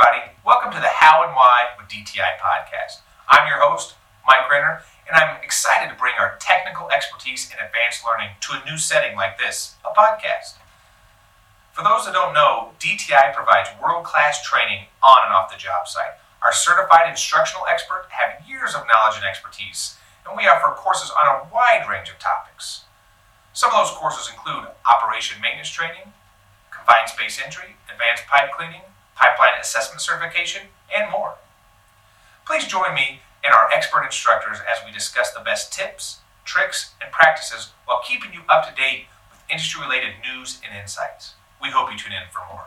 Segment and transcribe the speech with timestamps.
[0.00, 3.04] Welcome to the How and Why with DTI podcast.
[3.28, 3.94] I'm your host,
[4.26, 8.64] Mike Renner, and I'm excited to bring our technical expertise in advanced learning to a
[8.64, 10.56] new setting like this, a podcast.
[11.70, 15.86] For those that don't know, DTI provides world class training on and off the job
[15.86, 16.16] site.
[16.42, 21.28] Our certified instructional experts have years of knowledge and expertise, and we offer courses on
[21.28, 22.88] a wide range of topics.
[23.52, 26.16] Some of those courses include operation maintenance training,
[26.72, 28.82] confined space entry, advanced pipe cleaning,
[29.20, 30.62] pipeline assessment certification,
[30.96, 31.34] and more.
[32.46, 37.12] Please join me and our expert instructors as we discuss the best tips, tricks, and
[37.12, 41.34] practices while keeping you up to date with industry related news and insights.
[41.62, 42.66] We hope you tune in for more.